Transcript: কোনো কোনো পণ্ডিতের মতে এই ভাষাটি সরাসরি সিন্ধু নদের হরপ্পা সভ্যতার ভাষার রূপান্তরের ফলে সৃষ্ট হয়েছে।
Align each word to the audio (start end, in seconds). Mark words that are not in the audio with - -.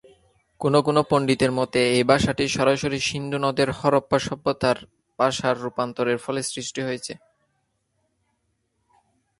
কোনো 0.61 0.79
কোনো 0.87 1.01
পণ্ডিতের 1.09 1.51
মতে 1.59 1.79
এই 1.95 2.03
ভাষাটি 2.03 2.43
সরাসরি 2.57 2.99
সিন্ধু 3.09 3.37
নদের 3.45 3.69
হরপ্পা 3.79 4.17
সভ্যতার 4.27 4.77
ভাষার 5.19 5.55
রূপান্তরের 5.63 6.19
ফলে 6.25 6.41
সৃষ্ট 6.51 6.75
হয়েছে। 6.87 7.13